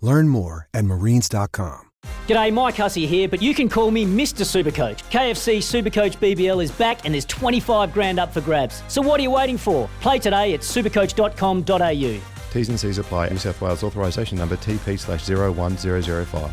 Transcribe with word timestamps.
Learn 0.00 0.28
more 0.28 0.68
at 0.74 0.84
marines.com. 0.84 1.90
G'day, 2.28 2.52
Mike 2.52 2.76
Hussey 2.76 3.06
here, 3.06 3.28
but 3.28 3.40
you 3.42 3.54
can 3.54 3.68
call 3.68 3.90
me 3.90 4.04
Mr. 4.04 4.44
Supercoach. 4.44 5.02
KFC 5.10 5.58
Supercoach 5.58 6.16
BBL 6.18 6.62
is 6.62 6.70
back 6.72 7.04
and 7.04 7.14
there's 7.14 7.24
25 7.26 7.92
grand 7.92 8.18
up 8.18 8.32
for 8.32 8.40
grabs. 8.42 8.82
So 8.88 9.00
what 9.02 9.20
are 9.20 9.22
you 9.22 9.30
waiting 9.30 9.58
for? 9.58 9.88
Play 10.00 10.18
today 10.18 10.54
at 10.54 10.60
supercoach.com.au. 10.60 12.20
T's 12.52 12.68
and 12.68 12.78
C's 12.80 12.98
apply. 12.98 13.28
New 13.30 13.38
South 13.38 13.60
Wales 13.60 13.82
authorisation 13.82 14.38
number 14.38 14.56
TP 14.56 14.98
slash 14.98 15.28
01005. 15.28 16.50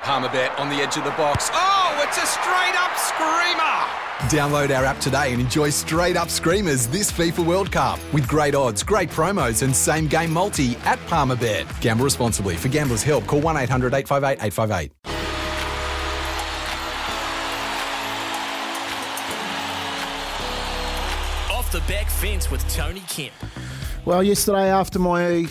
Palmerbet 0.00 0.58
on 0.58 0.68
the 0.68 0.76
edge 0.76 0.96
of 0.96 1.04
the 1.04 1.10
box. 1.10 1.48
Oh, 1.52 2.04
it's 2.06 2.18
a 2.18 2.26
straight 2.26 2.74
up 2.76 2.96
screamer! 2.96 4.01
Download 4.30 4.74
our 4.74 4.84
app 4.84 5.00
today 5.00 5.32
and 5.32 5.40
enjoy 5.40 5.70
straight 5.70 6.16
up 6.16 6.30
screamers 6.30 6.86
this 6.86 7.10
FIFA 7.10 7.44
World 7.44 7.72
Cup 7.72 7.98
with 8.12 8.28
great 8.28 8.54
odds, 8.54 8.84
great 8.84 9.10
promos, 9.10 9.62
and 9.62 9.74
same 9.74 10.06
game 10.06 10.32
multi 10.32 10.76
at 10.84 10.98
Palmerbet. 11.08 11.80
Gamble 11.80 12.04
responsibly. 12.04 12.56
For 12.56 12.68
gamblers' 12.68 13.02
help, 13.02 13.26
call 13.26 13.40
1 13.40 13.56
800 13.56 13.92
858 13.92 14.46
858. 14.46 14.92
Off 21.50 21.72
the 21.72 21.80
back 21.92 22.08
fence 22.08 22.48
with 22.48 22.66
Tony 22.72 23.02
Kemp. 23.08 23.34
Well, 24.04 24.22
yesterday 24.22 24.70
after 24.70 25.00
my 25.00 25.46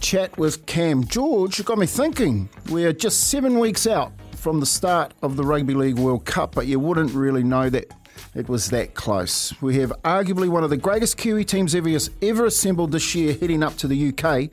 chat 0.00 0.36
with 0.36 0.66
Cam 0.66 1.04
George, 1.04 1.58
it 1.58 1.64
got 1.64 1.78
me 1.78 1.86
thinking. 1.86 2.50
We're 2.68 2.92
just 2.92 3.30
seven 3.30 3.58
weeks 3.58 3.86
out 3.86 4.12
from 4.36 4.60
the 4.60 4.66
start 4.66 5.14
of 5.22 5.36
the 5.36 5.44
Rugby 5.44 5.72
League 5.72 5.98
World 5.98 6.26
Cup, 6.26 6.54
but 6.54 6.66
you 6.66 6.78
wouldn't 6.78 7.12
really 7.12 7.42
know 7.42 7.70
that 7.70 7.86
it 8.34 8.48
was 8.48 8.70
that 8.70 8.94
close. 8.94 9.54
We 9.60 9.76
have 9.76 9.92
arguably 10.04 10.48
one 10.48 10.64
of 10.64 10.70
the 10.70 10.76
greatest 10.76 11.16
Kiwi 11.16 11.44
teams 11.44 11.74
ever, 11.74 11.90
ever 12.22 12.46
assembled 12.46 12.92
this 12.92 13.14
year 13.14 13.34
heading 13.34 13.62
up 13.62 13.76
to 13.78 13.88
the 13.88 14.08
UK 14.08 14.50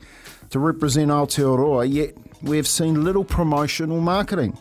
to 0.50 0.58
represent 0.58 1.10
Aotearoa, 1.10 1.90
yet 1.90 2.14
we 2.42 2.56
have 2.56 2.66
seen 2.66 3.04
little 3.04 3.24
promotional 3.24 4.00
marketing. 4.00 4.58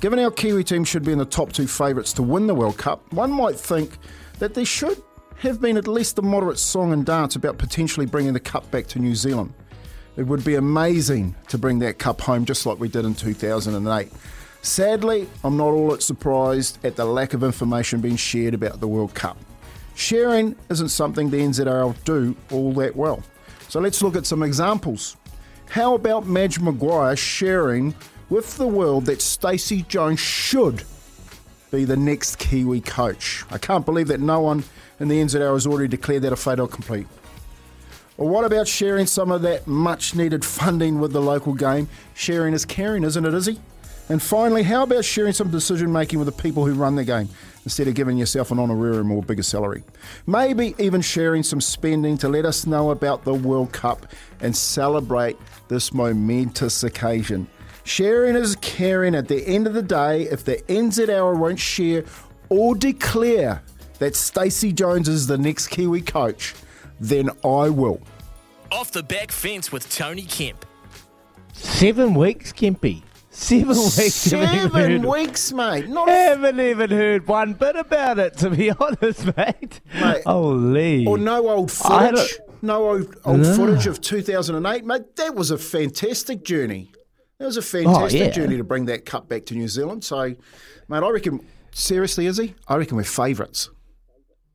Given 0.00 0.18
our 0.18 0.30
Kiwi 0.30 0.64
team 0.64 0.84
should 0.84 1.04
be 1.04 1.12
in 1.12 1.18
the 1.18 1.24
top 1.24 1.52
two 1.52 1.66
favourites 1.66 2.12
to 2.14 2.22
win 2.22 2.46
the 2.46 2.54
World 2.54 2.76
Cup, 2.76 3.12
one 3.12 3.30
might 3.30 3.58
think 3.58 3.98
that 4.40 4.54
there 4.54 4.64
should 4.64 5.00
have 5.38 5.60
been 5.60 5.76
at 5.76 5.86
least 5.86 6.18
a 6.18 6.22
moderate 6.22 6.58
song 6.58 6.92
and 6.92 7.06
dance 7.06 7.36
about 7.36 7.58
potentially 7.58 8.06
bringing 8.06 8.32
the 8.32 8.40
Cup 8.40 8.68
back 8.70 8.86
to 8.88 8.98
New 8.98 9.14
Zealand. 9.14 9.52
It 10.16 10.24
would 10.24 10.44
be 10.44 10.56
amazing 10.56 11.34
to 11.48 11.58
bring 11.58 11.78
that 11.78 11.98
Cup 11.98 12.20
home 12.20 12.44
just 12.44 12.66
like 12.66 12.78
we 12.78 12.88
did 12.88 13.04
in 13.04 13.14
2008. 13.14 14.12
Sadly, 14.64 15.28
I'm 15.42 15.56
not 15.56 15.72
all 15.72 15.90
that 15.90 16.04
surprised 16.04 16.78
at 16.84 16.94
the 16.94 17.04
lack 17.04 17.34
of 17.34 17.42
information 17.42 18.00
being 18.00 18.14
shared 18.14 18.54
about 18.54 18.78
the 18.78 18.86
World 18.86 19.12
Cup. 19.12 19.36
Sharing 19.96 20.54
isn't 20.70 20.90
something 20.90 21.30
the 21.30 21.38
NZRL 21.38 21.96
do 22.04 22.36
all 22.52 22.72
that 22.74 22.94
well. 22.94 23.24
So 23.68 23.80
let's 23.80 24.00
look 24.02 24.14
at 24.14 24.24
some 24.24 24.44
examples. 24.44 25.16
How 25.68 25.94
about 25.94 26.26
Madge 26.26 26.60
Maguire 26.60 27.16
sharing 27.16 27.92
with 28.30 28.56
the 28.56 28.66
world 28.68 29.06
that 29.06 29.20
Stacey 29.20 29.82
Jones 29.82 30.20
should 30.20 30.84
be 31.72 31.84
the 31.84 31.96
next 31.96 32.38
Kiwi 32.38 32.82
coach? 32.82 33.44
I 33.50 33.58
can't 33.58 33.84
believe 33.84 34.06
that 34.08 34.20
no 34.20 34.40
one 34.40 34.62
in 35.00 35.08
the 35.08 35.20
NZRL 35.20 35.54
has 35.54 35.66
already 35.66 35.88
declared 35.88 36.22
that 36.22 36.32
a 36.32 36.36
fait 36.36 36.58
complete. 36.70 37.08
Or 38.16 38.28
what 38.28 38.44
about 38.44 38.68
sharing 38.68 39.06
some 39.06 39.32
of 39.32 39.42
that 39.42 39.66
much 39.66 40.14
needed 40.14 40.44
funding 40.44 41.00
with 41.00 41.12
the 41.12 41.20
local 41.20 41.52
game? 41.52 41.88
Sharing 42.14 42.54
is 42.54 42.64
caring, 42.64 43.02
isn't 43.02 43.24
it, 43.24 43.34
Izzy? 43.34 43.58
And 44.08 44.22
finally, 44.22 44.62
how 44.62 44.82
about 44.82 45.04
sharing 45.04 45.32
some 45.32 45.50
decision 45.50 45.92
making 45.92 46.18
with 46.18 46.26
the 46.26 46.42
people 46.42 46.66
who 46.66 46.74
run 46.74 46.96
the 46.96 47.04
game 47.04 47.28
instead 47.64 47.86
of 47.88 47.94
giving 47.94 48.18
yourself 48.18 48.50
an 48.50 48.58
honorarium 48.58 49.10
or 49.12 49.22
bigger 49.22 49.42
salary? 49.42 49.84
Maybe 50.26 50.74
even 50.78 51.00
sharing 51.00 51.42
some 51.42 51.60
spending 51.60 52.18
to 52.18 52.28
let 52.28 52.44
us 52.44 52.66
know 52.66 52.90
about 52.90 53.24
the 53.24 53.34
World 53.34 53.72
Cup 53.72 54.06
and 54.40 54.54
celebrate 54.54 55.36
this 55.68 55.94
momentous 55.94 56.82
occasion. 56.82 57.46
Sharing 57.84 58.36
is 58.36 58.56
caring 58.56 59.14
at 59.14 59.28
the 59.28 59.46
end 59.46 59.66
of 59.66 59.74
the 59.74 59.82
day. 59.82 60.22
If 60.22 60.44
the 60.44 60.56
NZR 60.68 61.38
won't 61.38 61.58
share 61.58 62.04
or 62.48 62.74
declare 62.74 63.62
that 63.98 64.14
Stacey 64.14 64.72
Jones 64.72 65.08
is 65.08 65.26
the 65.26 65.38
next 65.38 65.68
Kiwi 65.68 66.02
coach, 66.02 66.54
then 67.00 67.30
I 67.44 67.68
will. 67.70 68.00
Off 68.70 68.92
the 68.92 69.02
back 69.02 69.30
fence 69.30 69.72
with 69.72 69.88
Tony 69.94 70.22
Kemp. 70.22 70.64
Seven 71.52 72.14
weeks, 72.14 72.52
Kempy. 72.52 73.02
Seven 73.34 73.68
weeks. 73.68 74.14
Seven 74.14 75.08
weeks, 75.08 75.52
mate. 75.52 75.88
Not 75.88 76.08
haven't 76.08 76.60
even 76.60 76.90
heard 76.90 77.26
one 77.26 77.54
bit 77.54 77.76
about 77.76 78.18
it, 78.18 78.36
to 78.38 78.50
be 78.50 78.70
honest, 78.78 79.24
mate. 79.36 79.80
mate 79.94 80.22
Holy. 80.26 81.06
Or 81.06 81.16
no 81.16 81.48
old 81.48 81.72
footage. 81.72 82.38
No 82.60 82.90
old, 82.90 83.16
old 83.24 83.40
no. 83.40 83.56
footage 83.56 83.86
of 83.86 84.02
2008, 84.02 84.84
mate. 84.84 85.16
That 85.16 85.34
was 85.34 85.50
a 85.50 85.56
fantastic 85.56 86.44
journey. 86.44 86.92
It 87.40 87.44
was 87.44 87.56
a 87.56 87.62
fantastic 87.62 88.20
oh, 88.20 88.24
yeah. 88.26 88.30
journey 88.30 88.58
to 88.58 88.64
bring 88.64 88.84
that 88.84 89.06
cup 89.06 89.30
back 89.30 89.46
to 89.46 89.54
New 89.54 89.66
Zealand. 89.66 90.04
So, 90.04 90.36
mate, 90.88 91.02
I 91.02 91.08
reckon, 91.08 91.44
seriously, 91.72 92.26
is 92.26 92.36
he? 92.36 92.54
I 92.68 92.76
reckon 92.76 92.98
we're 92.98 93.04
favourites. 93.04 93.70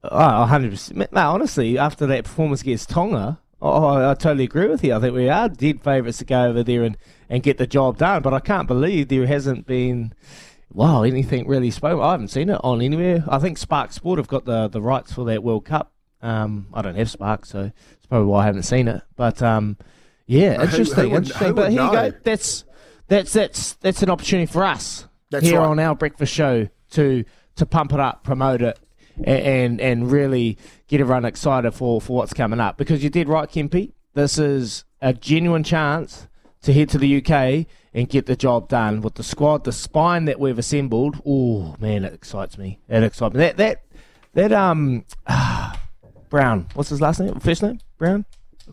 Ah, 0.03 0.43
oh, 0.43 0.53
100%. 0.53 0.95
Mate, 0.95 1.09
honestly, 1.13 1.79
after 1.79 2.05
that 2.05 2.25
performance 2.25 2.61
against 2.61 2.89
Tonga, 2.89 3.39
oh, 3.61 4.09
I 4.09 4.13
totally 4.13 4.45
agree 4.45 4.67
with 4.67 4.83
you. 4.83 4.93
I 4.93 4.99
think 4.99 5.15
we 5.15 5.29
are 5.29 5.49
dead 5.49 5.81
favourites 5.81 6.19
to 6.19 6.25
go 6.25 6.45
over 6.45 6.63
there 6.63 6.83
and– 6.83 6.97
and 7.29 7.43
get 7.43 7.57
the 7.57 7.67
job 7.67 7.97
done. 7.97 8.21
But 8.21 8.33
I 8.33 8.39
can't 8.39 8.67
believe 8.67 9.07
there 9.07 9.25
hasn't 9.25 9.65
been, 9.65 10.13
wow, 10.71 11.03
anything 11.03 11.47
really 11.47 11.71
spoken. 11.71 12.03
I 12.03 12.11
haven't 12.11 12.29
seen 12.29 12.49
it 12.49 12.59
on 12.63 12.81
anywhere. 12.81 13.23
I 13.27 13.39
think 13.39 13.57
Spark 13.57 13.91
Sport 13.91 14.19
have 14.19 14.27
got 14.27 14.45
the, 14.45 14.67
the 14.67 14.81
rights 14.81 15.13
for 15.13 15.25
that 15.25 15.43
World 15.43 15.65
Cup. 15.65 15.91
Um, 16.21 16.67
I 16.73 16.81
don't 16.81 16.95
have 16.95 17.09
Spark, 17.09 17.45
so 17.45 17.71
it's 17.91 18.07
probably 18.07 18.27
why 18.27 18.43
I 18.43 18.45
haven't 18.45 18.63
seen 18.63 18.87
it. 18.87 19.01
But 19.15 19.41
um, 19.41 19.77
yeah, 20.25 20.61
interesting, 20.61 20.95
who, 20.95 21.01
who 21.01 21.09
would, 21.09 21.23
interesting. 21.23 21.53
but 21.53 21.71
here 21.71 21.81
know? 21.81 22.03
you 22.03 22.11
go. 22.11 22.17
That's 22.23 22.65
that's 23.07 23.33
that's 23.33 23.73
that's 23.75 24.03
an 24.03 24.09
opportunity 24.09 24.51
for 24.51 24.65
us 24.65 25.07
that's 25.29 25.45
here 25.45 25.59
right. 25.59 25.67
on 25.67 25.79
our 25.79 25.95
breakfast 25.95 26.33
show 26.33 26.67
to 26.91 27.23
to 27.55 27.65
pump 27.65 27.93
it 27.93 27.99
up, 27.99 28.23
promote 28.23 28.61
it, 28.61 28.79
and 29.23 29.79
and 29.81 30.11
really 30.11 30.57
get 30.87 31.01
everyone 31.01 31.25
excited 31.25 31.71
for, 31.71 32.01
for 32.01 32.17
what's 32.17 32.33
coming 32.33 32.59
up. 32.59 32.77
Because 32.77 33.03
you 33.03 33.09
did 33.09 33.27
right, 33.29 33.49
Kempy. 33.49 33.93
This 34.13 34.37
is 34.37 34.83
a 35.01 35.13
genuine 35.13 35.63
chance 35.63 36.27
to 36.63 36.73
head 36.73 36.89
to 36.89 36.97
the 36.97 37.17
UK 37.17 37.67
and 37.93 38.09
get 38.09 38.25
the 38.25 38.35
job 38.35 38.67
done 38.67 39.01
with 39.01 39.15
the 39.15 39.23
squad, 39.23 39.63
the 39.63 39.71
spine 39.71 40.25
that 40.25 40.39
we've 40.39 40.59
assembled. 40.59 41.21
Oh 41.25 41.75
man, 41.79 42.03
it 42.03 42.13
excites 42.13 42.57
me. 42.57 42.79
It 42.89 43.03
excites 43.03 43.33
me. 43.33 43.39
That 43.39 43.57
that 43.57 43.83
that 44.33 44.51
um 44.51 45.05
ah, 45.27 45.79
Brown. 46.29 46.67
What's 46.73 46.89
his 46.89 47.01
last 47.01 47.19
name? 47.19 47.39
First 47.39 47.63
name? 47.63 47.79
Brown. 47.97 48.25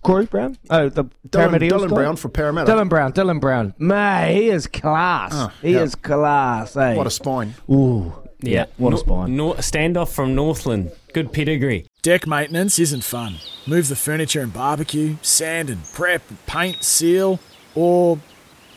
Corey 0.02 0.26
Brown? 0.26 0.58
Oh, 0.70 0.88
the 0.88 1.04
Dylan, 1.28 1.58
Dylan 1.58 1.88
Brown 1.88 2.16
for 2.16 2.28
Parramatta. 2.28 2.70
Dylan 2.70 2.88
Brown. 2.88 3.12
Dylan 3.12 3.40
Brown. 3.40 3.74
Mate, 3.78 4.34
he 4.34 4.48
is 4.48 4.66
class. 4.66 5.32
Oh, 5.34 5.52
he 5.62 5.74
yeah. 5.74 5.82
is 5.82 5.94
class. 5.94 6.76
Eh? 6.76 6.94
What 6.94 7.06
a 7.06 7.10
spine. 7.10 7.54
Ooh. 7.70 8.12
Yeah, 8.46 8.66
what 8.76 8.90
no, 8.90 8.96
a 8.96 8.98
spine. 8.98 9.36
No, 9.36 9.52
standoff 9.54 10.08
from 10.14 10.34
Northland. 10.34 10.92
Good 11.12 11.32
pedigree. 11.32 11.86
Deck 12.02 12.26
maintenance 12.26 12.78
isn't 12.78 13.04
fun. 13.04 13.36
Move 13.66 13.88
the 13.88 13.96
furniture 13.96 14.40
and 14.40 14.52
barbecue, 14.52 15.16
sand 15.22 15.70
and 15.70 15.84
prep, 15.92 16.22
paint, 16.46 16.82
seal. 16.82 17.40
Or 17.74 18.18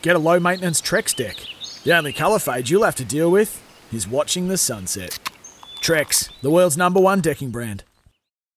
get 0.02 0.16
a 0.16 0.20
low 0.20 0.40
maintenance 0.40 0.82
Trex 0.82 1.16
deck. 1.16 1.36
The 1.84 1.96
only 1.96 2.14
colour 2.14 2.40
fade 2.40 2.70
you'll 2.70 2.84
have 2.84 2.96
to 2.96 3.06
deal 3.06 3.30
with 3.30 3.62
is 3.92 4.08
watching 4.08 4.48
the 4.48 4.58
sunset. 4.58 5.20
Trex, 5.82 6.30
the 6.42 6.52
world's 6.52 6.78
number 6.78 7.00
one 7.00 7.22
decking 7.22 7.52
brand. 7.52 7.84